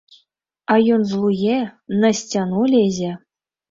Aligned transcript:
А 0.71 0.77
ён 0.95 1.05
злуе, 1.13 1.59
на 2.01 2.15
сцяну 2.25 2.69
лезе. 2.77 3.17